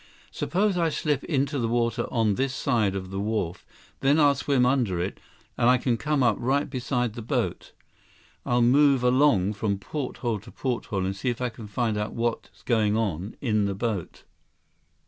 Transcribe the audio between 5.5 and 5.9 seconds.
and I